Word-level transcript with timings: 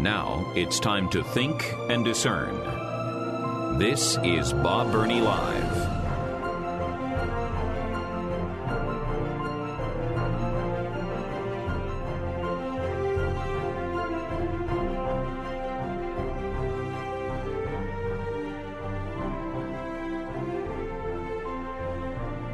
Now 0.00 0.50
it's 0.54 0.80
time 0.80 1.10
to 1.10 1.22
think 1.22 1.74
and 1.90 2.02
discern. 2.02 3.78
This 3.78 4.16
is 4.24 4.54
Bob 4.54 4.90
Burney 4.90 5.20
Live. 5.20 6.00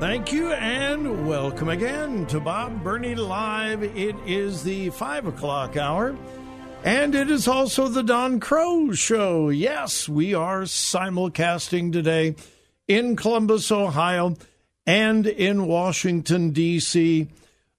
Thank 0.00 0.32
you 0.32 0.50
and 0.50 1.28
welcome 1.28 1.68
again 1.68 2.26
to 2.26 2.40
Bob 2.40 2.82
Burney 2.82 3.14
Live. 3.14 3.84
It 3.84 4.16
is 4.26 4.64
the 4.64 4.90
five 4.90 5.26
o'clock 5.28 5.76
hour. 5.76 6.16
And 6.86 7.16
it 7.16 7.28
is 7.32 7.48
also 7.48 7.88
the 7.88 8.04
Don 8.04 8.38
Crow 8.38 8.92
Show. 8.92 9.48
Yes, 9.48 10.08
we 10.08 10.34
are 10.34 10.62
simulcasting 10.62 11.90
today 11.90 12.36
in 12.86 13.16
Columbus, 13.16 13.72
Ohio, 13.72 14.36
and 14.86 15.26
in 15.26 15.66
Washington, 15.66 16.52
D.C. 16.52 17.26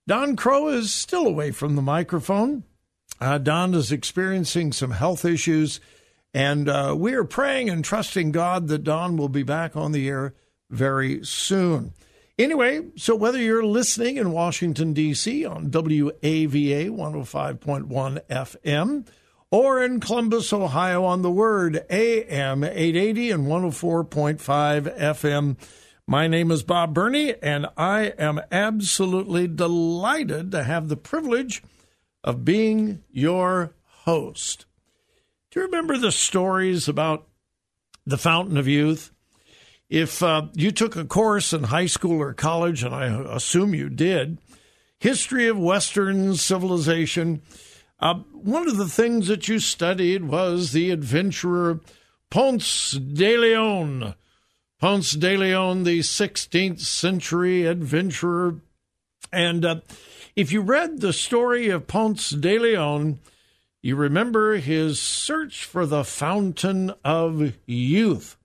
Don 0.07 0.35
Crow 0.35 0.67
is 0.67 0.93
still 0.93 1.25
away 1.25 1.51
from 1.51 1.77
the 1.77 1.81
microphone. 1.81 2.65
Uh, 3.21 3.37
Don 3.37 3.73
is 3.75 3.93
experiencing 3.93 4.73
some 4.73 4.91
health 4.91 5.23
issues, 5.23 5.79
and 6.33 6.67
uh, 6.67 6.93
we 6.97 7.13
are 7.13 7.23
praying 7.23 7.69
and 7.69 7.85
trusting 7.85 8.33
God 8.33 8.67
that 8.67 8.83
Don 8.83 9.15
will 9.15 9.29
be 9.29 9.43
back 9.43 9.77
on 9.77 9.93
the 9.93 10.09
air 10.09 10.33
very 10.69 11.23
soon. 11.23 11.93
Anyway, 12.39 12.85
so 12.95 13.15
whether 13.15 13.39
you're 13.39 13.65
listening 13.65 14.17
in 14.17 14.31
Washington, 14.31 14.93
D.C. 14.93 15.43
on 15.43 15.71
WAVA 15.71 16.87
105.1 16.91 18.21
FM 18.27 19.07
or 19.49 19.81
in 19.81 19.99
Columbus, 19.99 20.53
Ohio 20.53 21.03
on 21.03 21.23
the 21.23 21.31
Word 21.31 21.83
AM 21.89 22.63
880 22.63 23.31
and 23.31 23.47
104.5 23.47 24.99
FM, 24.99 25.57
my 26.05 26.27
name 26.27 26.51
is 26.51 26.61
Bob 26.61 26.93
Burney, 26.93 27.33
and 27.41 27.65
I 27.75 28.13
am 28.19 28.39
absolutely 28.51 29.47
delighted 29.47 30.51
to 30.51 30.63
have 30.63 30.89
the 30.89 30.95
privilege 30.95 31.63
of 32.23 32.45
being 32.45 33.01
your 33.09 33.73
host. 34.03 34.67
Do 35.49 35.59
you 35.59 35.65
remember 35.65 35.97
the 35.97 36.11
stories 36.11 36.87
about 36.87 37.27
the 38.05 38.17
Fountain 38.17 38.57
of 38.57 38.67
Youth? 38.67 39.11
If 39.89 40.21
uh, 40.21 40.47
you 40.53 40.71
took 40.71 40.95
a 40.95 41.05
course 41.05 41.53
in 41.53 41.63
high 41.63 41.85
school 41.85 42.21
or 42.21 42.33
college, 42.33 42.83
and 42.83 42.93
I 42.93 43.05
assume 43.05 43.73
you 43.73 43.89
did, 43.89 44.37
history 44.99 45.47
of 45.47 45.57
Western 45.57 46.35
civilization, 46.35 47.41
uh, 47.99 48.15
one 48.33 48.67
of 48.67 48.75
the 48.75 48.89
things 48.89 49.27
that 49.27 49.47
you 49.47 49.59
studied 49.59 50.25
was 50.25 50.71
the 50.71 50.91
adventurer 50.91 51.79
Ponce 52.29 52.91
de 52.91 53.37
Leon. 53.37 54.13
Ponce 54.79 55.11
de 55.13 55.37
Leon, 55.37 55.83
the 55.83 55.99
16th 55.99 56.81
century 56.81 57.65
adventurer. 57.65 58.59
And 59.31 59.63
uh, 59.63 59.79
if 60.35 60.51
you 60.51 60.61
read 60.61 60.99
the 60.99 61.13
story 61.13 61.69
of 61.69 61.87
Ponce 61.87 62.31
de 62.31 62.59
Leon, 62.59 63.19
you 63.81 63.95
remember 63.95 64.57
his 64.57 64.99
search 64.99 65.63
for 65.63 65.85
the 65.85 66.03
fountain 66.03 66.93
of 67.05 67.53
youth 67.65 68.37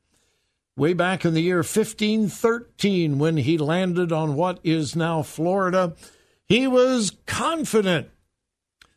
way 0.77 0.93
back 0.93 1.25
in 1.25 1.34
the 1.34 1.43
year 1.43 1.59
1513 1.59 3.19
when 3.19 3.37
he 3.37 3.59
landed 3.59 4.12
on 4.12 4.34
what 4.34 4.59
is 4.62 4.97
now 4.97 5.22
Florida, 5.22 5.94
he 6.47 6.66
was 6.66 7.12
confident 7.27 8.09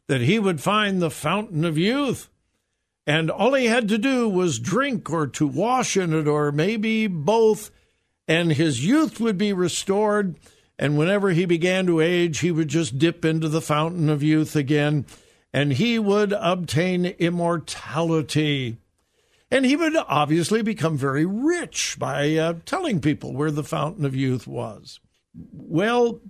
that 0.08 0.22
he 0.22 0.40
would 0.40 0.62
find 0.62 1.02
the 1.02 1.10
fountain 1.10 1.66
of 1.66 1.78
youth. 1.78 2.30
And 3.08 3.30
all 3.30 3.54
he 3.54 3.66
had 3.66 3.88
to 3.90 3.98
do 3.98 4.28
was 4.28 4.60
drink 4.60 5.10
or 5.12 5.28
to 5.28 5.48
wash 5.48 5.96
in 5.96 6.14
it, 6.14 6.28
or 6.28 6.52
maybe 6.52 7.08
both, 7.08 7.72
and 8.28 8.52
his 8.52 8.86
youth 8.86 9.20
would 9.20 9.38
be 9.38 9.54
restored. 9.54 10.36
And 10.80 10.98
whenever 10.98 11.30
he 11.30 11.46
began 11.46 11.86
to 11.86 12.02
age, 12.02 12.40
he 12.40 12.52
would 12.52 12.68
just 12.68 12.98
dip 12.98 13.24
into 13.24 13.48
the 13.48 13.62
fountain 13.62 14.10
of 14.10 14.24
youth 14.24 14.56
again, 14.56 15.06
and 15.54 15.74
he 15.74 16.00
would 16.00 16.34
obtain 16.34 17.06
immortality. 17.06 18.78
And 19.52 19.66
he 19.66 19.76
would 19.76 19.96
obviously 19.96 20.62
become 20.62 20.98
very 20.98 21.26
rich 21.26 21.98
by 22.00 22.36
uh, 22.36 22.54
telling 22.66 23.00
people 23.00 23.34
where 23.34 23.52
the 23.52 23.64
Fountain 23.64 24.06
of 24.06 24.16
Youth 24.16 24.48
was. 24.48 25.00
Well, 25.34 26.22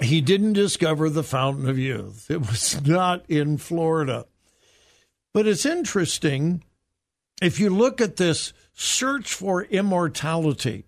he 0.00 0.20
didn't 0.20 0.54
discover 0.54 1.08
the 1.08 1.22
Fountain 1.22 1.68
of 1.68 1.78
Youth, 1.78 2.30
it 2.30 2.40
was 2.40 2.80
not 2.86 3.28
in 3.28 3.58
Florida. 3.58 4.26
But 5.32 5.48
it's 5.48 5.66
interesting 5.66 6.62
if 7.42 7.58
you 7.58 7.70
look 7.70 8.00
at 8.00 8.16
this 8.16 8.52
search 8.72 9.34
for 9.34 9.64
immortality, 9.64 10.84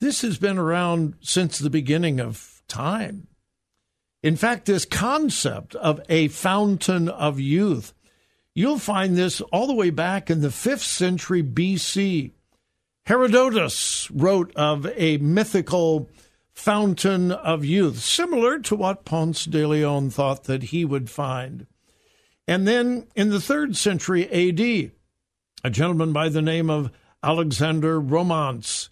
this 0.00 0.22
has 0.22 0.38
been 0.38 0.58
around 0.58 1.14
since 1.20 1.58
the 1.58 1.70
beginning 1.70 2.20
of 2.20 2.62
time. 2.68 3.28
In 4.22 4.36
fact, 4.36 4.66
this 4.66 4.84
concept 4.84 5.74
of 5.76 6.00
a 6.08 6.28
fountain 6.28 7.08
of 7.08 7.38
youth 7.38 7.92
You'll 8.54 8.78
find 8.78 9.16
this 9.16 9.40
all 9.40 9.66
the 9.66 9.74
way 9.74 9.90
back 9.90 10.30
in 10.30 10.40
the 10.40 10.48
5th 10.48 10.84
century 10.84 11.42
BC. 11.42 12.30
Herodotus 13.06 14.10
wrote 14.12 14.54
of 14.54 14.86
a 14.96 15.18
mythical 15.18 16.08
fountain 16.52 17.32
of 17.32 17.64
youth, 17.64 17.98
similar 17.98 18.60
to 18.60 18.76
what 18.76 19.04
Ponce 19.04 19.44
de 19.44 19.66
Leon 19.66 20.10
thought 20.10 20.44
that 20.44 20.64
he 20.64 20.84
would 20.84 21.10
find. 21.10 21.66
And 22.46 22.66
then 22.66 23.08
in 23.16 23.30
the 23.30 23.38
3rd 23.38 23.74
century 23.74 24.28
AD, 24.30 24.92
a 25.64 25.70
gentleman 25.70 26.12
by 26.12 26.28
the 26.28 26.42
name 26.42 26.70
of 26.70 26.92
Alexander 27.22 28.00
Romance 28.00 28.88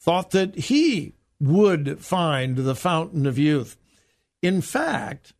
thought 0.00 0.30
that 0.30 0.54
he 0.54 1.14
would 1.38 2.00
find 2.00 2.56
the 2.56 2.74
fountain 2.74 3.26
of 3.26 3.38
youth. 3.38 3.76
In 4.40 4.62
fact, 4.62 5.34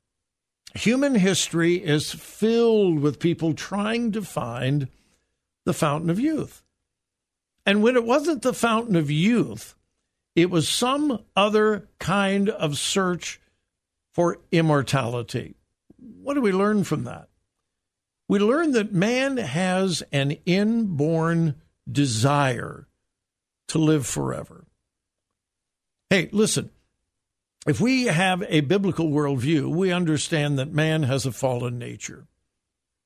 Human 0.74 1.14
history 1.14 1.76
is 1.76 2.12
filled 2.12 2.98
with 2.98 3.20
people 3.20 3.54
trying 3.54 4.12
to 4.12 4.22
find 4.22 4.88
the 5.64 5.72
fountain 5.72 6.10
of 6.10 6.18
youth. 6.18 6.62
And 7.64 7.82
when 7.82 7.96
it 7.96 8.04
wasn't 8.04 8.42
the 8.42 8.52
fountain 8.52 8.96
of 8.96 9.10
youth, 9.10 9.74
it 10.34 10.50
was 10.50 10.68
some 10.68 11.24
other 11.36 11.88
kind 11.98 12.48
of 12.50 12.76
search 12.76 13.40
for 14.12 14.40
immortality. 14.50 15.54
What 15.96 16.34
do 16.34 16.40
we 16.40 16.52
learn 16.52 16.84
from 16.84 17.04
that? 17.04 17.28
We 18.28 18.38
learn 18.38 18.72
that 18.72 18.92
man 18.92 19.36
has 19.36 20.02
an 20.12 20.32
inborn 20.44 21.56
desire 21.90 22.88
to 23.68 23.78
live 23.78 24.06
forever. 24.06 24.64
Hey, 26.10 26.28
listen, 26.32 26.70
if 27.66 27.80
we 27.80 28.04
have 28.04 28.44
a 28.48 28.60
biblical 28.60 29.08
worldview, 29.08 29.74
we 29.74 29.92
understand 29.92 30.58
that 30.58 30.72
man 30.72 31.04
has 31.04 31.24
a 31.24 31.32
fallen 31.32 31.78
nature. 31.78 32.26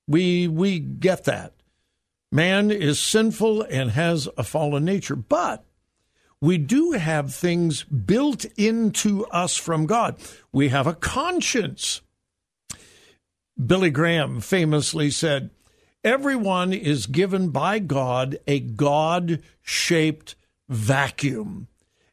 We 0.06 0.48
we 0.48 0.78
get 0.78 1.24
that. 1.24 1.54
Man 2.32 2.70
is 2.70 2.98
sinful 2.98 3.62
and 3.62 3.90
has 3.92 4.28
a 4.36 4.42
fallen 4.42 4.84
nature, 4.84 5.16
but 5.16 5.64
we 6.40 6.58
do 6.58 6.92
have 6.92 7.34
things 7.34 7.84
built 7.84 8.44
into 8.56 9.26
us 9.26 9.56
from 9.56 9.86
God. 9.86 10.16
We 10.52 10.68
have 10.68 10.86
a 10.86 10.94
conscience. 10.94 12.00
Billy 13.64 13.90
Graham 13.90 14.40
famously 14.40 15.10
said, 15.10 15.50
Everyone 16.04 16.72
is 16.72 17.06
given 17.06 17.50
by 17.50 17.80
God 17.80 18.38
a 18.46 18.60
God 18.60 19.42
shaped 19.62 20.36
vacuum. 20.68 21.66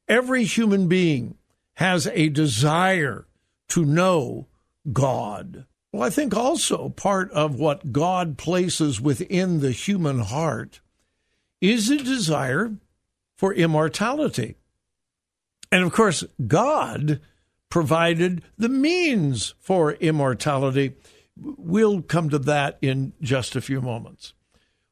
Every 0.08 0.44
human 0.44 0.88
being 0.88 1.38
has 1.76 2.08
a 2.08 2.30
desire 2.30 3.28
to 3.70 3.86
know 3.86 4.48
God. 4.92 5.66
Well, 5.92 6.04
I 6.04 6.10
think 6.10 6.36
also 6.36 6.90
part 6.90 7.32
of 7.32 7.56
what 7.56 7.94
God 7.94 8.38
places 8.38 9.00
within 9.00 9.62
the 9.62 9.72
human 9.72 10.20
heart 10.20 10.82
is 11.62 11.90
a 11.90 11.98
desire 11.98 12.76
for 13.38 13.54
immortality. 13.54 14.56
And 15.72 15.84
of 15.84 15.94
course, 15.94 16.24
God 16.48 17.22
provided 17.70 18.44
the 18.58 18.70
means 18.70 19.56
for 19.60 19.94
immortality. 19.94 20.94
we'll 21.38 22.02
come 22.02 22.30
to 22.30 22.40
that 22.40 22.78
in 22.82 23.14
just 23.22 23.56
a 23.56 23.62
few 23.62 23.82
moments. 23.82 24.34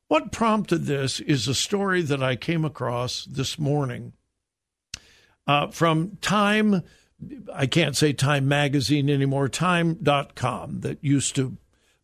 What 0.09 0.31
prompted 0.31 0.85
this 0.85 1.19
is 1.21 1.47
a 1.47 1.56
story 1.56 2.01
that 2.01 2.21
I 2.21 2.35
came 2.35 2.65
across 2.65 3.25
this 3.25 3.57
morning 3.57 4.13
uh, 5.48 5.68
from 5.68 6.18
Time. 6.22 6.84
I 7.54 7.66
can't 7.68 7.95
say 7.95 8.13
Time 8.13 8.48
Magazine 8.48 9.10
anymore, 9.10 9.48
Time.com, 9.50 10.81
that 10.81 11.04
used 11.04 11.36
to 11.36 11.57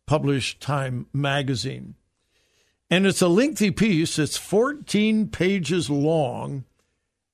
publish 0.06 0.58
Time 0.58 1.06
Magazine. 1.12 1.94
And 2.90 3.06
it's 3.06 3.22
a 3.22 3.28
lengthy 3.28 3.70
piece, 3.70 4.18
it's 4.18 4.36
14 4.36 5.28
pages 5.28 5.88
long, 5.88 6.64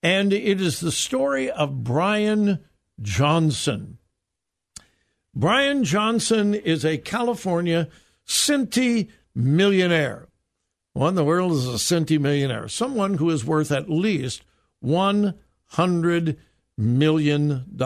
and 0.02 0.32
it 0.32 0.60
is 0.60 0.80
the 0.80 0.92
story 0.92 1.50
of 1.50 1.82
Brian 1.82 2.58
Johnson. 3.00 3.98
Brian 5.34 5.84
Johnson 5.84 6.54
is 6.54 6.84
a 6.84 6.98
California 6.98 7.88
centimillionaire. 8.26 9.08
millionaire. 9.34 10.28
One, 10.92 11.14
the 11.14 11.24
world 11.24 11.52
is 11.52 11.66
a 11.66 11.72
centimillionaire? 11.72 12.20
millionaire? 12.20 12.68
Someone 12.68 13.14
who 13.14 13.30
is 13.30 13.44
worth 13.44 13.70
at 13.70 13.90
least 13.90 14.42
$100 15.74 16.36
million. 16.76 17.76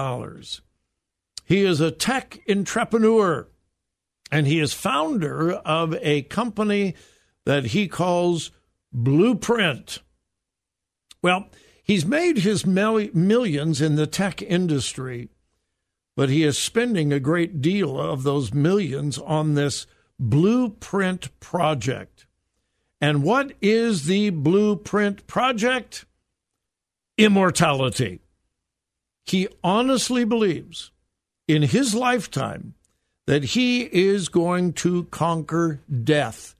He 1.44 1.64
is 1.64 1.80
a 1.80 1.90
tech 1.90 2.40
entrepreneur 2.48 3.48
and 4.30 4.46
he 4.46 4.60
is 4.60 4.72
founder 4.72 5.52
of 5.52 5.94
a 6.00 6.22
company 6.22 6.94
that 7.44 7.66
he 7.66 7.88
calls 7.88 8.50
Blueprint. 8.92 9.98
Well, 11.22 11.48
he's 11.82 12.06
made 12.06 12.38
his 12.38 12.64
millions 12.64 13.80
in 13.80 13.96
the 13.96 14.06
tech 14.06 14.40
industry, 14.42 15.30
but 16.16 16.28
he 16.28 16.44
is 16.44 16.58
spending 16.58 17.12
a 17.12 17.20
great 17.20 17.60
deal 17.60 18.00
of 18.00 18.22
those 18.22 18.54
millions 18.54 19.18
on 19.18 19.54
this 19.54 19.86
Blueprint 20.18 21.40
project. 21.40 22.26
And 23.00 23.22
what 23.22 23.52
is 23.60 24.04
the 24.04 24.30
Blueprint 24.30 25.26
project? 25.26 26.04
Immortality. 27.24 28.20
He 29.24 29.48
honestly 29.62 30.24
believes 30.24 30.90
in 31.46 31.62
his 31.62 31.94
lifetime 31.94 32.74
that 33.26 33.44
he 33.44 33.82
is 33.82 34.28
going 34.28 34.72
to 34.72 35.04
conquer 35.04 35.80
death 36.02 36.54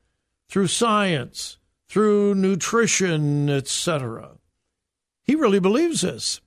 through 0.49 0.67
science, 0.67 1.59
through 1.89 2.35
nutrition, 2.35 3.49
etc. 3.49 4.33
He 5.25 5.35
really 5.35 5.61
believes 5.61 6.01
this. 6.01 6.41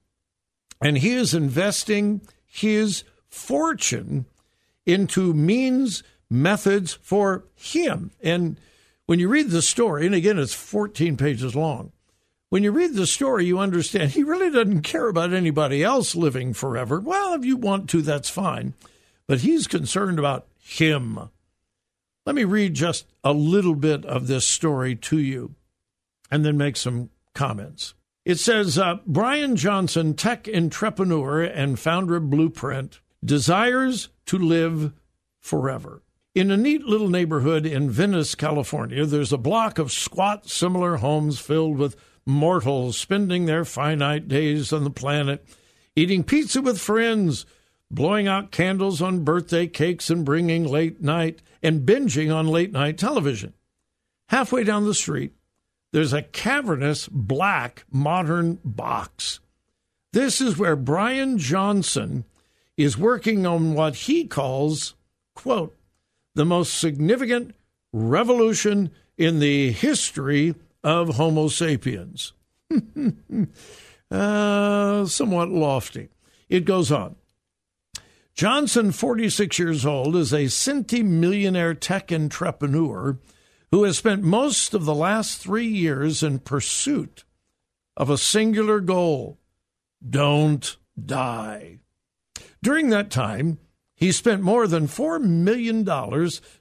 And 0.81 0.97
he 0.97 1.13
is 1.13 1.33
investing 1.33 2.21
his 2.45 3.03
fortune 3.29 4.25
into 4.85 5.33
means, 5.33 6.03
methods 6.29 6.93
for 7.01 7.45
him. 7.55 8.11
And 8.21 8.57
when 9.05 9.19
you 9.19 9.29
read 9.29 9.49
the 9.49 9.61
story, 9.61 10.05
and 10.05 10.13
again, 10.13 10.37
it's 10.37 10.53
14 10.53 11.15
pages 11.15 11.55
long, 11.55 11.92
when 12.53 12.63
you 12.63 12.71
read 12.71 12.93
the 12.93 13.07
story, 13.07 13.47
you 13.47 13.57
understand 13.57 14.11
he 14.11 14.21
really 14.21 14.51
doesn't 14.51 14.83
care 14.83 15.07
about 15.07 15.33
anybody 15.33 15.83
else 15.83 16.15
living 16.15 16.53
forever. 16.53 16.99
Well, 16.99 17.33
if 17.33 17.43
you 17.43 17.57
want 17.57 17.89
to, 17.89 18.03
that's 18.03 18.29
fine. 18.29 18.75
But 19.25 19.39
he's 19.39 19.65
concerned 19.65 20.19
about 20.19 20.45
him. 20.61 21.31
Let 22.27 22.35
me 22.35 22.43
read 22.43 22.75
just 22.75 23.07
a 23.23 23.33
little 23.33 23.73
bit 23.73 24.05
of 24.05 24.27
this 24.27 24.45
story 24.45 24.95
to 24.97 25.17
you 25.17 25.55
and 26.29 26.45
then 26.45 26.55
make 26.55 26.77
some 26.77 27.09
comments. 27.33 27.95
It 28.23 28.37
says 28.37 28.77
uh, 28.77 28.99
Brian 29.07 29.55
Johnson, 29.55 30.13
tech 30.13 30.47
entrepreneur 30.47 31.41
and 31.41 31.79
founder 31.79 32.17
of 32.17 32.29
Blueprint, 32.29 32.99
desires 33.25 34.09
to 34.27 34.37
live 34.37 34.93
forever. 35.39 36.03
In 36.35 36.51
a 36.51 36.57
neat 36.57 36.83
little 36.83 37.09
neighborhood 37.09 37.65
in 37.65 37.89
Venice, 37.89 38.35
California, 38.35 39.07
there's 39.07 39.33
a 39.33 39.39
block 39.39 39.79
of 39.79 39.91
squat, 39.91 40.47
similar 40.47 40.97
homes 40.97 41.39
filled 41.39 41.79
with 41.79 41.95
mortals 42.25 42.97
spending 42.97 43.45
their 43.45 43.65
finite 43.65 44.27
days 44.27 44.71
on 44.71 44.83
the 44.83 44.89
planet, 44.89 45.45
eating 45.95 46.23
pizza 46.23 46.61
with 46.61 46.79
friends, 46.79 47.45
blowing 47.91 48.27
out 48.27 48.51
candles 48.51 49.01
on 49.01 49.23
birthday 49.23 49.67
cakes 49.67 50.09
and 50.09 50.25
bringing 50.25 50.65
late 50.65 51.01
night 51.01 51.41
and 51.61 51.85
binging 51.85 52.33
on 52.33 52.47
late 52.47 52.71
night 52.71 52.97
television. 52.97 53.53
Halfway 54.29 54.63
down 54.63 54.85
the 54.85 54.93
street, 54.93 55.33
there's 55.91 56.13
a 56.13 56.23
cavernous 56.23 57.07
black 57.07 57.85
modern 57.91 58.59
box. 58.65 59.39
This 60.11 60.41
is 60.41 60.57
where 60.57 60.75
Brian 60.75 61.37
Johnson 61.37 62.25
is 62.77 62.97
working 62.97 63.45
on 63.45 63.73
what 63.73 63.95
he 63.95 64.25
calls, 64.25 64.95
quote, 65.35 65.75
the 66.35 66.45
most 66.45 66.79
significant 66.79 67.53
revolution 67.91 68.91
in 69.17 69.39
the 69.39 69.71
history 69.71 70.55
of 70.83 71.15
Homo 71.15 71.47
sapiens. 71.47 72.33
uh, 74.11 75.05
somewhat 75.05 75.49
lofty. 75.49 76.09
It 76.49 76.65
goes 76.65 76.91
on. 76.91 77.15
Johnson, 78.35 78.91
46 78.91 79.59
years 79.59 79.85
old, 79.85 80.15
is 80.15 80.33
a 80.33 80.45
centimillionaire 80.45 81.79
tech 81.79 82.11
entrepreneur 82.11 83.19
who 83.71 83.83
has 83.83 83.97
spent 83.97 84.23
most 84.23 84.73
of 84.73 84.85
the 84.85 84.95
last 84.95 85.39
three 85.39 85.67
years 85.67 86.23
in 86.23 86.39
pursuit 86.39 87.23
of 87.95 88.09
a 88.09 88.17
singular 88.17 88.79
goal 88.79 89.39
don't 90.07 90.77
die. 91.03 91.79
During 92.61 92.89
that 92.89 93.11
time, 93.11 93.59
he 94.03 94.11
spent 94.11 94.41
more 94.41 94.67
than 94.67 94.85
$4 94.85 95.21
million 95.21 95.85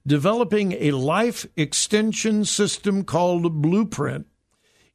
developing 0.06 0.74
a 0.74 0.92
life 0.92 1.44
extension 1.56 2.44
system 2.44 3.02
called 3.02 3.60
Blueprint, 3.60 4.28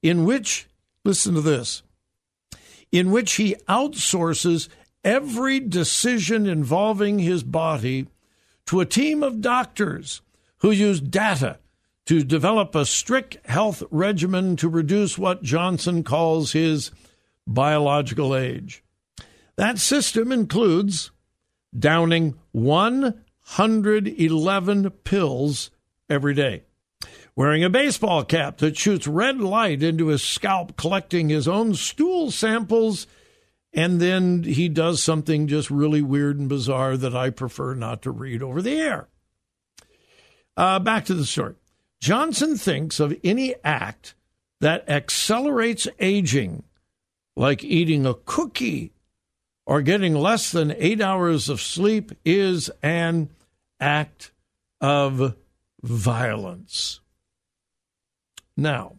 in 0.01 0.23
which, 0.23 0.65
listen 1.03 1.33
to 1.33 1.41
this, 1.41 1.83
in 2.89 3.11
which 3.11 3.33
he 3.33 3.55
outsources 3.67 4.69
every 5.03 5.59
decision 5.59 6.47
involving 6.47 7.19
his 7.19 7.43
body 7.43 8.07
to 8.65 8.79
a 8.79 8.85
team 8.85 9.23
of 9.23 9.41
doctors 9.41 10.21
who 10.59 10.71
use 10.71 11.01
data 11.01 11.59
to 12.05 12.23
develop 12.23 12.75
a 12.75 12.85
strict 12.85 13.45
health 13.45 13.83
regimen 13.91 14.55
to 14.55 14.69
reduce 14.69 15.17
what 15.17 15.43
Johnson 15.43 16.01
calls 16.01 16.53
his 16.53 16.91
biological 17.45 18.33
age. 18.33 18.85
That 19.57 19.79
system 19.79 20.31
includes 20.31 21.11
downing 21.77 22.35
111 22.51 24.89
pills 25.03 25.71
every 26.09 26.33
day, 26.33 26.63
wearing 27.35 27.63
a 27.63 27.69
baseball 27.69 28.23
cap 28.23 28.57
that 28.57 28.75
shoots 28.77 29.05
red 29.07 29.39
light 29.39 29.83
into 29.83 30.07
his 30.07 30.23
scalp, 30.23 30.75
collecting 30.77 31.29
his 31.29 31.47
own 31.47 31.75
stool 31.75 32.31
samples, 32.31 33.05
and 33.73 33.99
then 33.99 34.43
he 34.43 34.69
does 34.69 35.03
something 35.03 35.47
just 35.47 35.69
really 35.69 36.01
weird 36.01 36.39
and 36.39 36.49
bizarre 36.49 36.97
that 36.97 37.15
I 37.15 37.29
prefer 37.29 37.75
not 37.75 38.01
to 38.03 38.11
read 38.11 38.41
over 38.41 38.61
the 38.61 38.79
air. 38.79 39.09
Uh, 40.55 40.79
back 40.79 41.03
to 41.05 41.13
the 41.13 41.25
story. 41.25 41.55
Johnson 41.99 42.57
thinks 42.57 42.99
of 42.99 43.17
any 43.23 43.55
act 43.63 44.15
that 44.59 44.87
accelerates 44.89 45.87
aging, 45.99 46.63
like 47.35 47.63
eating 47.63 48.05
a 48.05 48.13
cookie 48.13 48.93
or 49.67 49.81
getting 49.81 50.15
less 50.15 50.49
than 50.49 50.73
eight 50.77 51.01
hours 51.01 51.49
of 51.49 51.61
sleep 51.61 52.13
is 52.23 52.71
an 52.81 53.29
act 53.81 54.31
of 54.79 55.35
violence. 55.83 57.01
Now, 58.55 58.95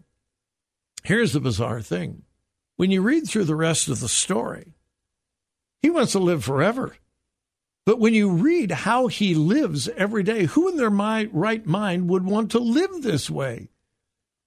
here's 1.02 1.32
the 1.32 1.40
bizarre 1.40 1.80
thing. 1.80 2.22
When 2.76 2.90
you 2.90 3.00
read 3.00 3.26
through 3.26 3.44
the 3.44 3.56
rest 3.56 3.88
of 3.88 4.00
the 4.00 4.10
story, 4.10 4.74
he 5.80 5.88
wants 5.88 6.12
to 6.12 6.18
live 6.18 6.44
forever. 6.44 6.96
But 7.86 7.98
when 7.98 8.12
you 8.12 8.30
read 8.30 8.70
how 8.70 9.06
he 9.06 9.34
lives 9.34 9.88
every 9.96 10.22
day, 10.22 10.44
who 10.44 10.68
in 10.68 10.76
their 10.76 10.90
right 10.90 11.66
mind 11.66 12.10
would 12.10 12.26
want 12.26 12.50
to 12.50 12.58
live 12.58 13.02
this 13.02 13.30
way? 13.30 13.70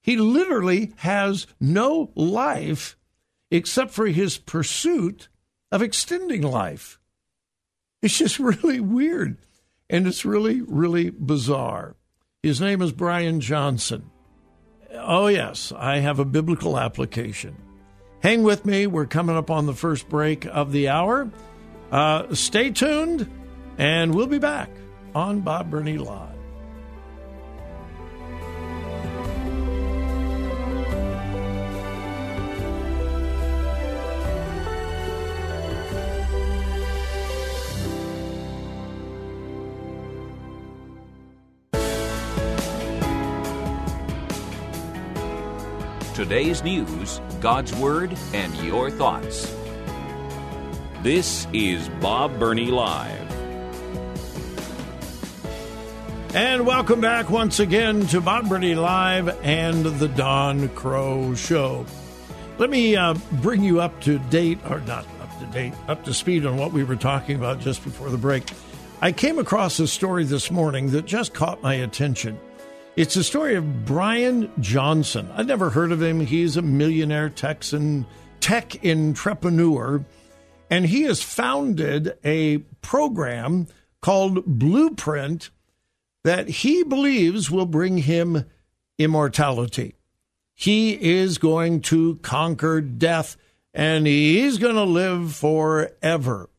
He 0.04 0.18
literally 0.18 0.94
has 0.98 1.48
no 1.60 2.12
life 2.14 2.96
except 3.50 3.90
for 3.90 4.06
his 4.06 4.38
pursuit 4.38 5.28
of 5.72 5.82
extending 5.82 6.42
life. 6.42 7.00
It's 8.02 8.18
just 8.18 8.40
really 8.40 8.80
weird. 8.80 9.38
And 9.90 10.08
it's 10.08 10.26
really, 10.26 10.62
really 10.62 11.10
bizarre. 11.10 11.96
His 12.44 12.62
name 12.62 12.82
is 12.82 12.92
Brian 12.92 13.42
Johnson. 13.42 14.10
Oh, 14.94 15.28
yes, 15.28 15.72
I 15.76 15.98
have 15.98 16.20
a 16.20 16.26
biblical 16.26 16.78
application. 16.78 17.56
Hang 18.24 18.44
with 18.44 18.66
me. 18.66 18.88
We're 18.88 19.06
coming 19.06 19.36
up 19.36 19.50
on 19.50 19.66
the 19.66 19.74
first 19.74 20.10
break 20.10 20.46
of 20.46 20.72
the 20.72 20.90
hour. 20.90 21.30
Uh, 21.92 22.34
stay 22.34 22.72
tuned, 22.72 23.30
and 23.78 24.16
we'll 24.16 24.28
be 24.28 24.40
back 24.40 24.70
on 25.14 25.42
Bob 25.42 25.70
Burney 25.70 25.98
Live. 25.98 26.41
Today's 46.32 46.64
news, 46.64 47.20
God's 47.42 47.76
Word, 47.76 48.18
and 48.34 48.56
your 48.60 48.90
thoughts. 48.90 49.54
This 51.04 51.46
is 51.52 51.90
Bob 52.00 52.40
Burney 52.40 52.68
Live. 52.68 53.30
And 56.34 56.66
welcome 56.66 57.02
back 57.02 57.30
once 57.30 57.60
again 57.60 58.08
to 58.08 58.22
Bob 58.22 58.48
Burney 58.48 58.76
Live 58.76 59.28
and 59.44 59.84
the 59.84 60.08
Don 60.08 60.70
Crow 60.70 61.36
Show. 61.36 61.86
Let 62.58 62.70
me 62.70 62.96
uh, 62.96 63.16
bring 63.42 63.62
you 63.62 63.82
up 63.82 64.00
to 64.04 64.18
date, 64.18 64.60
or 64.70 64.80
not 64.80 65.06
up 65.22 65.38
to 65.40 65.46
date, 65.48 65.74
up 65.90 66.06
to 66.06 66.14
speed 66.14 66.46
on 66.46 66.56
what 66.56 66.72
we 66.72 66.86
were 66.86 66.96
talking 66.96 67.36
about 67.36 67.60
just 67.60 67.84
before 67.84 68.10
the 68.10 68.18
break. 68.18 68.50
I 69.02 69.12
came 69.12 69.38
across 69.38 69.82
a 69.82 69.88
story 69.88 70.24
this 70.24 70.50
morning 70.50 70.92
that 70.92 71.06
just 71.06 71.34
caught 71.34 71.62
my 71.62 71.74
attention. 71.74 72.40
It's 73.02 73.16
a 73.16 73.24
story 73.24 73.56
of 73.56 73.84
Brian 73.84 74.52
Johnson. 74.60 75.28
I'd 75.34 75.48
never 75.48 75.72
heard 75.72 75.92
of 75.92 76.04
him. 76.04 76.20
He's 76.20 76.56
a 76.56 76.62
millionaire 76.62 77.32
Texan 77.32 78.06
tech 78.42 78.86
entrepreneur, 78.86 80.06
and 80.70 80.86
he 80.86 81.02
has 81.06 81.20
founded 81.24 82.16
a 82.24 82.60
program 82.84 83.66
called 84.04 84.46
Blueprint 84.46 85.50
that 86.24 86.48
he 86.48 86.84
believes 86.84 87.50
will 87.50 87.66
bring 87.66 87.98
him 87.98 88.46
immortality. 89.00 89.96
He 90.54 90.92
is 90.92 91.40
going 91.40 91.82
to 91.82 92.18
conquer 92.18 92.82
death 92.82 93.36
and 93.74 94.06
he's 94.06 94.60
going 94.60 94.76
to 94.76 94.84
live 94.84 95.34
forever. 95.34 96.52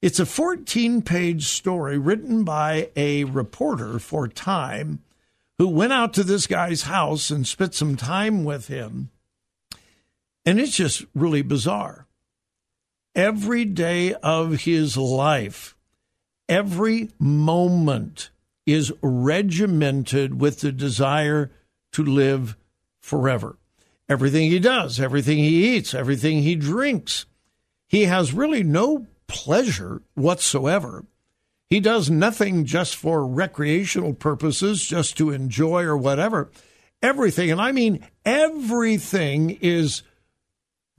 It's 0.00 0.20
a 0.20 0.24
14 0.24 1.02
page 1.02 1.48
story 1.48 1.98
written 1.98 2.44
by 2.44 2.88
a 2.96 3.24
reporter 3.24 3.98
for 3.98 4.26
Time 4.26 5.00
who 5.60 5.68
went 5.68 5.92
out 5.92 6.14
to 6.14 6.24
this 6.24 6.46
guy's 6.46 6.84
house 6.84 7.28
and 7.28 7.46
spent 7.46 7.74
some 7.74 7.94
time 7.94 8.44
with 8.44 8.68
him. 8.68 9.10
And 10.46 10.58
it's 10.58 10.74
just 10.74 11.04
really 11.14 11.42
bizarre. 11.42 12.06
Every 13.14 13.66
day 13.66 14.14
of 14.22 14.62
his 14.62 14.96
life, 14.96 15.76
every 16.48 17.10
moment, 17.18 18.30
is 18.64 18.90
regimented 19.02 20.40
with 20.40 20.60
the 20.60 20.72
desire 20.72 21.50
to 21.92 22.02
live 22.02 22.56
forever. 22.98 23.58
Everything 24.08 24.50
he 24.50 24.60
does, 24.60 24.98
everything 24.98 25.36
he 25.36 25.76
eats, 25.76 25.92
everything 25.92 26.38
he 26.38 26.54
drinks, 26.54 27.26
he 27.86 28.04
has 28.04 28.32
really 28.32 28.62
no 28.62 29.06
pleasure 29.26 30.00
whatsoever. 30.14 31.04
He 31.70 31.78
does 31.78 32.10
nothing 32.10 32.64
just 32.64 32.96
for 32.96 33.24
recreational 33.24 34.12
purposes, 34.12 34.84
just 34.84 35.16
to 35.18 35.30
enjoy 35.30 35.84
or 35.84 35.96
whatever. 35.96 36.50
Everything, 37.00 37.50
and 37.50 37.60
I 37.60 37.70
mean 37.70 38.06
everything, 38.24 39.56
is 39.62 40.02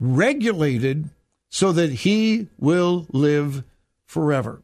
regulated 0.00 1.10
so 1.50 1.70
that 1.72 1.92
he 1.92 2.48
will 2.58 3.06
live 3.10 3.62
forever. 4.06 4.62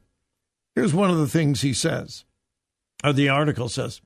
Here's 0.74 0.94
one 0.94 1.10
of 1.10 1.18
the 1.18 1.28
things 1.28 1.60
he 1.60 1.74
says 1.74 2.24
or 3.04 3.12
the 3.12 3.28
article 3.28 3.68
says 3.68 4.00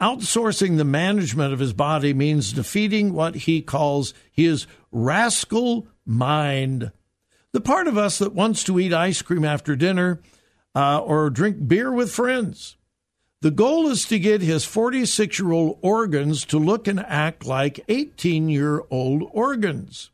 outsourcing 0.00 0.78
the 0.78 0.84
management 0.84 1.52
of 1.52 1.60
his 1.60 1.72
body 1.72 2.12
means 2.12 2.52
defeating 2.52 3.12
what 3.12 3.36
he 3.36 3.62
calls 3.62 4.14
his 4.32 4.66
rascal 4.90 5.86
mind. 6.04 6.90
The 7.52 7.60
part 7.60 7.86
of 7.86 7.96
us 7.96 8.18
that 8.18 8.34
wants 8.34 8.64
to 8.64 8.80
eat 8.80 8.92
ice 8.92 9.22
cream 9.22 9.44
after 9.44 9.76
dinner 9.76 10.20
uh, 10.74 11.00
or 11.00 11.30
drink 11.30 11.66
beer 11.66 11.92
with 11.92 12.12
friends. 12.12 12.76
The 13.40 13.50
goal 13.50 13.88
is 13.88 14.04
to 14.06 14.18
get 14.18 14.40
his 14.40 14.64
46 14.64 15.38
year 15.38 15.52
old 15.52 15.78
organs 15.82 16.44
to 16.46 16.58
look 16.58 16.86
and 16.86 17.00
act 17.00 17.44
like 17.44 17.84
18 17.88 18.48
year 18.48 18.82
old 18.90 19.28
organs. 19.32 20.10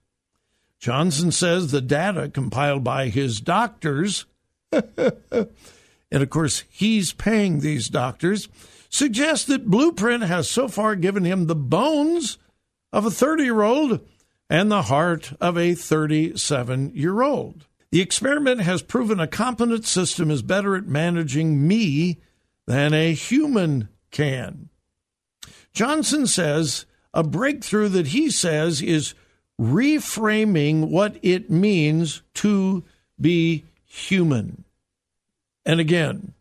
Johnson 0.78 1.32
says 1.32 1.70
the 1.70 1.80
data 1.80 2.28
compiled 2.28 2.84
by 2.84 3.08
his 3.08 3.40
doctors 3.40 4.26
and 4.72 6.22
of 6.22 6.30
course 6.30 6.64
he's 6.68 7.12
paying 7.12 7.60
these 7.60 7.88
doctors, 7.88 8.48
suggests 8.88 9.46
that 9.46 9.70
Blueprint 9.70 10.24
has 10.24 10.48
so 10.48 10.68
far 10.68 10.94
given 10.94 11.24
him 11.24 11.46
the 11.46 11.54
bones 11.54 12.38
of 12.92 13.04
a 13.04 13.10
30 13.10 13.44
year 13.44 13.62
old 13.62 14.00
and 14.50 14.70
the 14.70 14.82
heart 14.82 15.32
of 15.40 15.58
a 15.58 15.74
37 15.74 16.92
year 16.94 17.22
old. 17.22 17.66
The 17.90 18.00
experiment 18.00 18.60
has 18.60 18.82
proven 18.82 19.18
a 19.18 19.26
competent 19.26 19.86
system 19.86 20.30
is 20.30 20.42
better 20.42 20.76
at 20.76 20.86
managing 20.86 21.66
me 21.66 22.18
than 22.66 22.92
a 22.92 23.14
human 23.14 23.88
can. 24.10 24.68
Johnson 25.72 26.26
says 26.26 26.84
a 27.14 27.22
breakthrough 27.22 27.88
that 27.88 28.08
he 28.08 28.30
says 28.30 28.82
is 28.82 29.14
reframing 29.58 30.88
what 30.88 31.16
it 31.22 31.50
means 31.50 32.22
to 32.34 32.84
be 33.20 33.64
human. 33.86 34.64
And 35.64 35.80
again, 35.80 36.34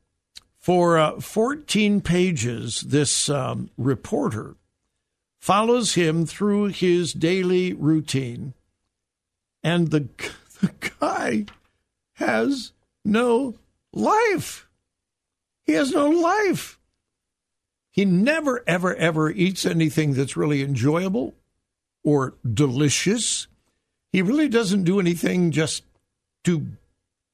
for 0.60 0.98
uh, 0.98 1.20
14 1.22 2.02
pages, 2.02 2.82
this 2.82 3.30
um, 3.30 3.70
reporter 3.78 4.56
follows 5.40 5.94
him 5.94 6.26
through 6.26 6.66
his 6.66 7.14
daily 7.14 7.74
routine. 7.74 8.54
And 9.64 9.92
the, 9.92 10.10
guy 11.00 11.46
has 12.14 12.72
no 13.04 13.56
life. 13.94 14.68
He 15.64 15.74
has 15.74 15.92
no 15.92 16.10
life. 16.10 16.80
He 17.92 18.06
never, 18.06 18.64
ever, 18.68 18.96
ever 18.96 19.30
eats 19.32 19.66
anything 19.66 20.14
that's 20.14 20.38
really 20.38 20.62
enjoyable 20.62 21.34
or 22.04 22.36
delicious. 22.48 23.48
He 24.12 24.22
really 24.22 24.48
doesn't 24.48 24.84
do 24.84 25.00
anything 25.00 25.52
just 25.52 25.84
to 26.44 26.68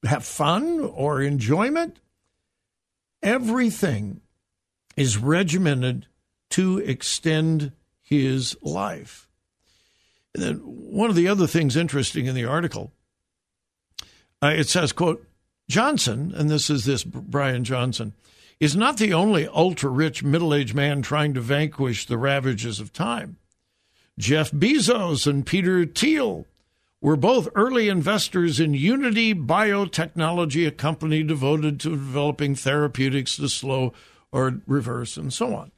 have 0.06 0.26
fun 0.26 0.80
or 0.80 1.22
enjoyment. 1.22 2.00
Everything 3.22 4.22
is 4.96 5.18
regimented 5.18 6.08
to 6.52 6.80
extend 6.80 7.72
his 8.02 8.56
life. 8.62 9.28
And 10.34 10.44
then 10.44 10.56
one 10.58 11.10
of 11.10 11.16
the 11.16 11.28
other 11.28 11.48
things 11.48 11.76
interesting 11.76 12.26
in 12.26 12.36
the 12.36 12.46
article, 12.46 12.92
uh, 14.44 14.54
it 14.54 14.68
says, 14.68 14.92
quote, 14.92 15.26
Johnson, 15.70 16.34
and 16.36 16.50
this 16.50 16.70
is 16.70 16.84
this 16.84 17.06
Brian 17.06 17.64
Johnson, 17.64 18.14
is 18.60 18.76
not 18.76 18.98
the 18.98 19.14
only 19.14 19.48
ultra 19.48 19.90
rich 19.90 20.22
middle 20.22 20.54
aged 20.54 20.76
man 20.76 21.02
trying 21.02 21.34
to 21.34 21.42
vanquish 21.42 22.06
the 22.06 22.18
ravages 22.18 22.82
of 22.82 22.92
time. 22.92 23.38
Jeff 24.20 24.52
Bezos 24.52 25.26
and 25.26 25.46
Peter 25.46 25.86
Thiel 25.86 26.46
were 27.02 27.16
both 27.16 27.48
early 27.56 27.88
investors 27.88 28.60
in 28.60 28.74
Unity 28.74 29.34
Biotechnology, 29.34 30.68
a 30.68 30.72
company 30.72 31.24
devoted 31.24 31.80
to 31.80 31.90
developing 31.92 32.54
therapeutics 32.54 33.38
to 33.38 33.48
slow 33.48 33.94
or 34.32 34.62
reverse 34.68 35.16
and 35.16 35.32
so 35.34 35.56
on. 35.56 35.72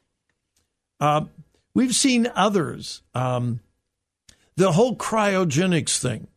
Uh, 1.00 1.25
we've 1.74 1.95
seen 1.95 2.31
others. 2.36 3.03
Um, 3.13 3.60
the 4.55 4.72
whole 4.72 4.95
cryogenics 4.95 6.00
thing. 6.00 6.27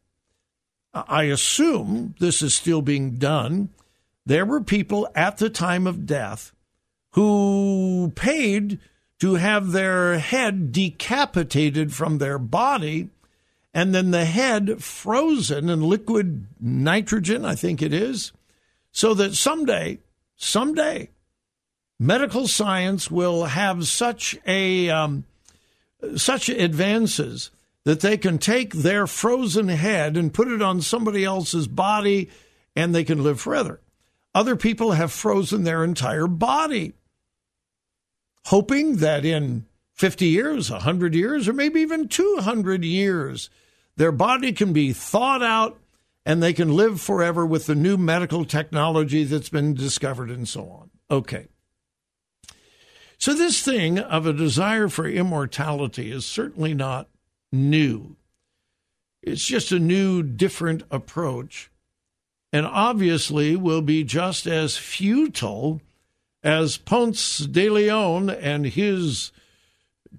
I 0.94 1.24
assume 1.24 2.14
this 2.18 2.42
is 2.42 2.54
still 2.54 2.82
being 2.82 3.16
done. 3.16 3.70
There 4.26 4.46
were 4.46 4.60
people 4.60 5.08
at 5.14 5.38
the 5.38 5.50
time 5.50 5.86
of 5.86 6.06
death 6.06 6.52
who 7.12 8.12
paid 8.14 8.78
to 9.20 9.34
have 9.34 9.72
their 9.72 10.18
head 10.18 10.72
decapitated 10.72 11.92
from 11.92 12.18
their 12.18 12.38
body 12.38 13.08
and 13.74 13.94
then 13.94 14.10
the 14.10 14.24
head 14.24 14.82
frozen 14.82 15.68
in 15.68 15.82
liquid 15.82 16.46
nitrogen, 16.60 17.44
I 17.44 17.54
think 17.54 17.82
it 17.82 17.92
is, 17.92 18.32
so 18.92 19.14
that 19.14 19.34
someday, 19.34 19.98
someday, 20.36 21.10
medical 21.98 22.48
science 22.48 23.10
will 23.10 23.44
have 23.44 23.86
such 23.86 24.38
a 24.46 24.88
um, 24.90 25.24
such 26.16 26.48
advances 26.48 27.50
that 27.88 28.00
they 28.00 28.18
can 28.18 28.36
take 28.36 28.74
their 28.74 29.06
frozen 29.06 29.68
head 29.68 30.14
and 30.14 30.34
put 30.34 30.46
it 30.46 30.60
on 30.60 30.78
somebody 30.82 31.24
else's 31.24 31.66
body 31.66 32.28
and 32.76 32.94
they 32.94 33.02
can 33.02 33.22
live 33.22 33.40
forever. 33.40 33.80
Other 34.34 34.56
people 34.56 34.92
have 34.92 35.10
frozen 35.10 35.64
their 35.64 35.82
entire 35.82 36.26
body, 36.26 36.92
hoping 38.44 38.96
that 38.96 39.24
in 39.24 39.64
50 39.94 40.26
years, 40.26 40.70
100 40.70 41.14
years, 41.14 41.48
or 41.48 41.54
maybe 41.54 41.80
even 41.80 42.08
200 42.08 42.84
years, 42.84 43.48
their 43.96 44.12
body 44.12 44.52
can 44.52 44.74
be 44.74 44.92
thawed 44.92 45.42
out 45.42 45.80
and 46.26 46.42
they 46.42 46.52
can 46.52 46.76
live 46.76 47.00
forever 47.00 47.46
with 47.46 47.64
the 47.64 47.74
new 47.74 47.96
medical 47.96 48.44
technology 48.44 49.24
that's 49.24 49.48
been 49.48 49.72
discovered 49.72 50.28
and 50.28 50.46
so 50.46 50.68
on. 50.68 50.90
Okay. 51.10 51.46
So, 53.16 53.32
this 53.32 53.62
thing 53.62 53.98
of 53.98 54.26
a 54.26 54.34
desire 54.34 54.88
for 54.88 55.08
immortality 55.08 56.12
is 56.12 56.26
certainly 56.26 56.74
not 56.74 57.08
new. 57.52 58.16
It's 59.22 59.44
just 59.44 59.72
a 59.72 59.78
new, 59.78 60.22
different 60.22 60.82
approach, 60.90 61.70
and 62.52 62.66
obviously 62.66 63.56
will 63.56 63.82
be 63.82 64.04
just 64.04 64.46
as 64.46 64.76
futile 64.76 65.80
as 66.42 66.76
Ponce 66.76 67.38
de 67.38 67.68
Leon 67.68 68.30
and 68.30 68.66
his 68.66 69.32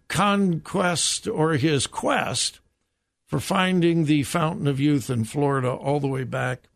conquest 0.08 1.28
or 1.28 1.54
his 1.54 1.88
quest 1.88 2.60
for 3.26 3.40
finding 3.40 4.06
the 4.06 4.24
fountain 4.24 4.68
of 4.68 4.80
youth 4.80 5.10
in 5.10 5.24
Florida 5.24 5.72
all 5.72 6.00
the 6.00 6.08
way 6.08 6.24
back 6.24 6.68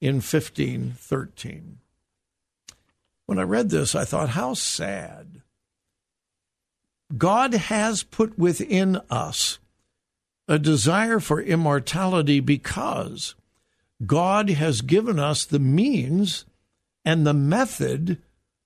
in 0.00 0.16
1513. 0.16 1.78
When 3.26 3.38
I 3.38 3.42
read 3.42 3.70
this, 3.70 3.94
I 3.94 4.04
thought, 4.04 4.30
how 4.30 4.54
sad. 4.54 5.40
God 7.16 7.54
has 7.54 8.02
put 8.02 8.38
within 8.38 9.00
us 9.08 9.58
a 10.48 10.58
desire 10.58 11.20
for 11.20 11.40
immortality 11.40 12.40
because 12.40 13.34
God 14.04 14.50
has 14.50 14.80
given 14.80 15.18
us 15.18 15.44
the 15.44 15.58
means 15.58 16.44
and 17.04 17.26
the 17.26 17.34
method 17.34 18.18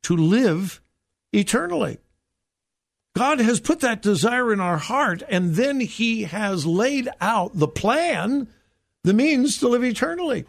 to 0.04 0.16
live 0.16 0.80
eternally. 1.32 1.98
God 3.16 3.40
has 3.40 3.60
put 3.60 3.80
that 3.80 4.02
desire 4.02 4.52
in 4.52 4.60
our 4.60 4.78
heart, 4.78 5.22
and 5.28 5.54
then 5.56 5.80
He 5.80 6.22
has 6.24 6.66
laid 6.66 7.08
out 7.20 7.58
the 7.58 7.68
plan, 7.68 8.48
the 9.02 9.12
means 9.12 9.58
to 9.58 9.68
live 9.68 9.84
eternally. 9.84 10.44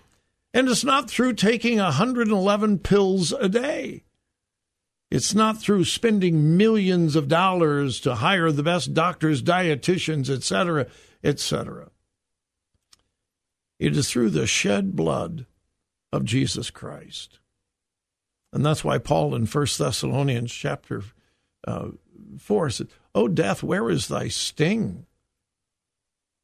And 0.53 0.67
it's 0.67 0.83
not 0.83 1.09
through 1.09 1.33
taking 1.33 1.79
111 1.79 2.79
pills 2.79 3.31
a 3.33 3.49
day. 3.49 4.03
It's 5.11 5.33
not 5.33 5.59
through 5.59 5.85
spending 5.85 6.57
millions 6.57 7.15
of 7.15 7.27
dollars 7.27 7.99
to 8.01 8.15
hire 8.15 8.51
the 8.51 8.63
best 8.63 8.93
doctors, 8.93 9.41
dietitians, 9.41 10.29
etc., 10.29 10.85
etc. 11.23 11.89
It 13.79 13.95
is 13.95 14.09
through 14.09 14.31
the 14.31 14.47
shed 14.47 14.95
blood 14.95 15.45
of 16.11 16.25
Jesus 16.25 16.69
Christ. 16.69 17.39
And 18.51 18.65
that's 18.65 18.83
why 18.83 18.97
Paul 18.97 19.35
in 19.35 19.45
1 19.45 19.67
Thessalonians 19.77 20.51
chapter 20.51 21.03
uh, 21.67 21.89
4 22.37 22.69
said, 22.69 22.87
O 23.13 23.27
death, 23.27 23.63
where 23.63 23.89
is 23.89 24.07
thy 24.07 24.27
sting? 24.27 25.05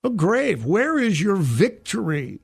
O 0.04 0.10
grave, 0.10 0.66
where 0.66 1.00
is 1.00 1.22
your 1.22 1.36
victory? 1.36 2.42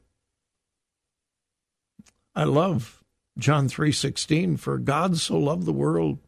I 2.33 2.45
love 2.45 3.03
John 3.37 3.67
3:16 3.67 4.57
for 4.59 4.77
God 4.77 5.17
so 5.17 5.37
loved 5.37 5.65
the 5.65 5.73
world 5.73 6.19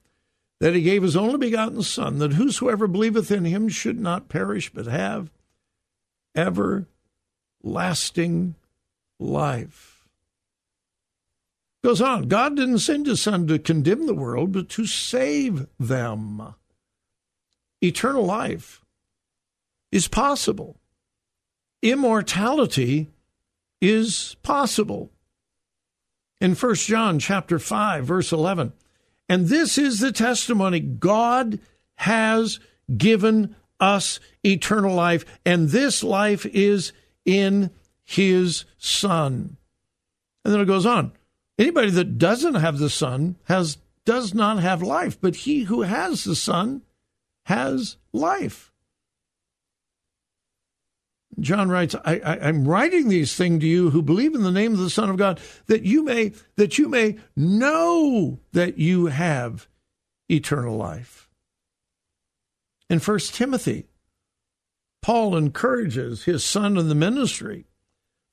that 0.59 0.75
he 0.75 0.81
gave 0.81 1.03
his 1.03 1.15
only 1.15 1.37
begotten 1.37 1.81
son 1.81 2.19
that 2.19 2.33
whosoever 2.33 2.87
believeth 2.87 3.31
in 3.31 3.45
him 3.45 3.67
should 3.69 3.99
not 3.99 4.29
perish 4.29 4.71
but 4.71 4.85
have 4.85 5.31
everlasting 6.35 8.55
life. 9.19 9.93
Goes 11.83 12.01
on, 12.01 12.29
God 12.29 12.55
didn't 12.55 12.79
send 12.79 13.07
his 13.07 13.21
son 13.21 13.45
to 13.47 13.59
condemn 13.59 14.07
the 14.07 14.13
world 14.13 14.53
but 14.53 14.69
to 14.69 14.85
save 14.85 15.67
them. 15.79 16.55
Eternal 17.81 18.25
life 18.25 18.85
is 19.91 20.07
possible. 20.07 20.77
Immortality 21.81 23.09
is 23.81 24.37
possible 24.43 25.11
in 26.39 26.55
1 26.55 26.75
John 26.75 27.19
chapter 27.19 27.59
5 27.59 28.05
verse 28.05 28.31
11. 28.31 28.71
And 29.27 29.47
this 29.47 29.77
is 29.77 29.99
the 29.99 30.13
testimony 30.13 30.79
God 30.79 31.59
has 31.95 32.61
given 32.95 33.57
us 33.83 34.19
eternal 34.45 34.95
life 34.95 35.25
and 35.45 35.69
this 35.69 36.03
life 36.03 36.45
is 36.45 36.93
in 37.25 37.69
his 38.03 38.65
son. 38.77 39.57
And 40.43 40.53
then 40.53 40.61
it 40.61 40.65
goes 40.65 40.85
on. 40.85 41.11
Anybody 41.59 41.91
that 41.91 42.17
doesn't 42.17 42.55
have 42.55 42.79
the 42.79 42.89
son 42.89 43.35
has 43.45 43.77
does 44.05 44.33
not 44.33 44.59
have 44.59 44.81
life, 44.81 45.19
but 45.19 45.35
he 45.35 45.63
who 45.63 45.83
has 45.83 46.23
the 46.23 46.35
son 46.35 46.81
has 47.45 47.97
life. 48.11 48.71
John 51.39 51.69
writes, 51.69 51.95
I, 52.05 52.19
I, 52.19 52.49
am 52.49 52.67
writing 52.67 53.07
these 53.07 53.35
things 53.35 53.61
to 53.61 53.67
you 53.67 53.89
who 53.89 54.01
believe 54.01 54.35
in 54.35 54.43
the 54.43 54.51
name 54.51 54.73
of 54.73 54.79
the 54.79 54.89
Son 54.89 55.09
of 55.09 55.17
God, 55.17 55.39
that 55.65 55.83
you 55.83 56.03
may 56.03 56.33
that 56.57 56.77
you 56.77 56.87
may 56.87 57.17
know 57.35 58.39
that 58.51 58.77
you 58.77 59.07
have 59.07 59.67
eternal 60.29 60.77
life. 60.77 61.22
In 62.93 62.99
First 62.99 63.33
Timothy, 63.33 63.87
Paul 65.01 65.35
encourages 65.35 66.25
his 66.25 66.45
son 66.45 66.77
in 66.77 66.89
the 66.89 66.93
ministry. 66.93 67.65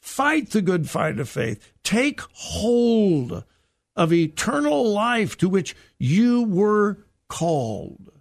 Fight 0.02 0.50
the 0.50 0.60
good 0.60 0.90
fight 0.90 1.18
of 1.18 1.30
faith. 1.30 1.72
Take 1.82 2.20
hold 2.34 3.44
of 3.96 4.12
eternal 4.12 4.84
life 4.92 5.38
to 5.38 5.48
which 5.48 5.74
you 5.98 6.42
were 6.42 6.98
called. 7.26 8.12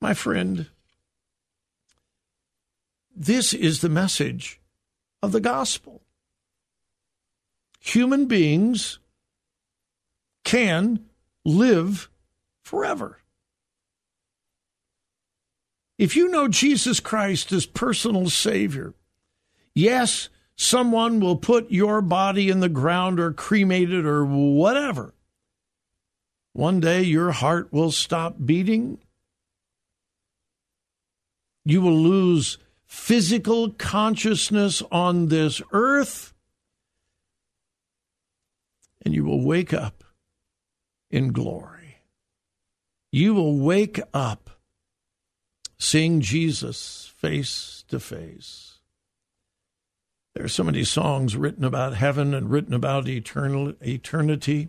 My 0.00 0.14
friend, 0.14 0.70
this 3.14 3.52
is 3.52 3.82
the 3.82 3.90
message 3.90 4.58
of 5.22 5.32
the 5.32 5.40
gospel. 5.40 6.00
Human 7.80 8.24
beings 8.24 9.00
can 10.44 11.04
live 11.44 12.08
forever. 12.62 13.18
If 15.98 16.14
you 16.14 16.28
know 16.28 16.46
Jesus 16.46 17.00
Christ 17.00 17.50
as 17.50 17.66
personal 17.66 18.30
Savior, 18.30 18.94
yes, 19.74 20.28
someone 20.54 21.18
will 21.18 21.36
put 21.36 21.72
your 21.72 22.00
body 22.00 22.48
in 22.48 22.60
the 22.60 22.68
ground 22.68 23.18
or 23.18 23.32
cremate 23.32 23.92
it 23.92 24.06
or 24.06 24.24
whatever. 24.24 25.12
One 26.52 26.78
day 26.78 27.02
your 27.02 27.32
heart 27.32 27.72
will 27.72 27.90
stop 27.90 28.36
beating. 28.44 28.98
You 31.64 31.80
will 31.80 31.98
lose 31.98 32.58
physical 32.86 33.72
consciousness 33.72 34.82
on 34.90 35.26
this 35.26 35.60
earth, 35.72 36.32
and 39.04 39.14
you 39.14 39.24
will 39.24 39.44
wake 39.44 39.74
up 39.74 40.04
in 41.10 41.32
glory. 41.32 41.98
You 43.10 43.34
will 43.34 43.58
wake 43.58 44.00
up 44.14 44.57
seeing 45.78 46.20
Jesus 46.20 47.12
face 47.16 47.84
to 47.88 48.00
face. 48.00 48.78
There 50.34 50.44
are 50.44 50.48
so 50.48 50.64
many 50.64 50.84
songs 50.84 51.36
written 51.36 51.64
about 51.64 51.94
heaven 51.94 52.34
and 52.34 52.50
written 52.50 52.74
about 52.74 53.08
eternal 53.08 53.74
eternity. 53.80 54.68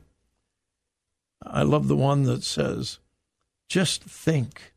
I 1.43 1.63
love 1.63 1.88
the 1.88 1.95
one 1.95 2.24
that 2.24 2.43
says, 2.43 3.00
just 3.67 4.04
think, 4.04 4.74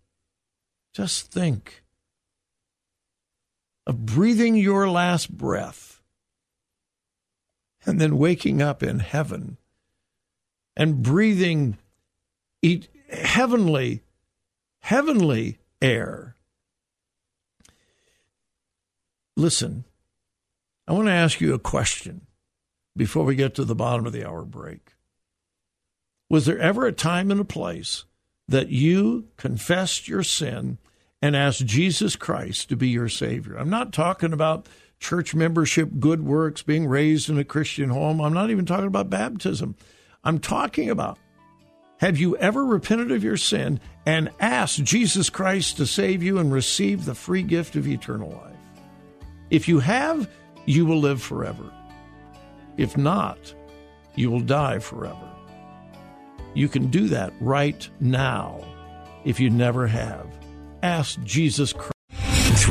just 0.92 1.32
think 1.32 1.82
of 3.86 4.04
breathing 4.06 4.54
your 4.54 4.88
last 4.88 5.36
breath 5.36 6.02
and 7.84 8.00
then 8.00 8.18
waking 8.18 8.62
up 8.62 8.82
in 8.82 9.00
heaven 9.00 9.56
and 10.76 11.02
breathing 11.02 11.78
eat 12.60 12.88
heavenly 13.08 14.02
heavenly 14.80 15.58
air 15.82 16.36
listen 19.36 19.84
i 20.86 20.92
want 20.92 21.06
to 21.06 21.12
ask 21.12 21.40
you 21.40 21.52
a 21.52 21.58
question 21.58 22.26
before 22.96 23.24
we 23.24 23.34
get 23.34 23.54
to 23.54 23.64
the 23.64 23.74
bottom 23.74 24.06
of 24.06 24.12
the 24.12 24.26
hour 24.26 24.44
break 24.44 24.92
was 26.30 26.46
there 26.46 26.58
ever 26.58 26.86
a 26.86 26.92
time 26.92 27.30
and 27.30 27.40
a 27.40 27.44
place 27.44 28.04
that 28.48 28.68
you 28.68 29.26
confessed 29.36 30.08
your 30.08 30.22
sin 30.22 30.78
and 31.20 31.36
asked 31.36 31.64
Jesus 31.64 32.16
Christ 32.16 32.68
to 32.68 32.76
be 32.76 32.88
your 32.88 33.08
Savior. 33.08 33.56
I'm 33.56 33.70
not 33.70 33.92
talking 33.92 34.32
about 34.32 34.66
church 34.98 35.34
membership, 35.34 35.90
good 36.00 36.24
works, 36.24 36.62
being 36.62 36.86
raised 36.86 37.30
in 37.30 37.38
a 37.38 37.44
Christian 37.44 37.90
home. 37.90 38.20
I'm 38.20 38.32
not 38.32 38.50
even 38.50 38.66
talking 38.66 38.86
about 38.86 39.08
baptism. 39.08 39.76
I'm 40.24 40.38
talking 40.38 40.90
about 40.90 41.18
have 42.02 42.18
you 42.18 42.36
ever 42.38 42.64
repented 42.64 43.12
of 43.12 43.22
your 43.22 43.36
sin 43.36 43.78
and 44.04 44.28
asked 44.40 44.82
Jesus 44.82 45.30
Christ 45.30 45.76
to 45.76 45.86
save 45.86 46.20
you 46.20 46.38
and 46.38 46.52
receive 46.52 47.04
the 47.04 47.14
free 47.14 47.44
gift 47.44 47.76
of 47.76 47.86
eternal 47.86 48.28
life? 48.28 48.56
If 49.50 49.68
you 49.68 49.78
have, 49.78 50.28
you 50.66 50.84
will 50.84 50.98
live 50.98 51.22
forever. 51.22 51.72
If 52.76 52.96
not, 52.96 53.54
you 54.16 54.32
will 54.32 54.40
die 54.40 54.80
forever. 54.80 55.30
You 56.54 56.66
can 56.66 56.88
do 56.88 57.06
that 57.06 57.32
right 57.40 57.88
now 58.00 58.64
if 59.24 59.38
you 59.38 59.48
never 59.48 59.86
have. 59.86 60.26
Ask 60.82 61.22
Jesus 61.22 61.72
Christ. 61.72 62.01